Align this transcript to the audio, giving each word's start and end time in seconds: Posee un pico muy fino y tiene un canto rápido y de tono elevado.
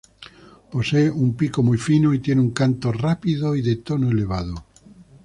Posee 0.71 1.07
un 1.11 1.37
pico 1.37 1.61
muy 1.61 1.77
fino 1.77 2.11
y 2.11 2.17
tiene 2.17 2.41
un 2.41 2.49
canto 2.49 2.91
rápido 2.91 3.55
y 3.55 3.61
de 3.61 3.75
tono 3.75 4.09
elevado. 4.09 4.65